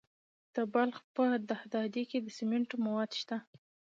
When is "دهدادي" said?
1.51-2.03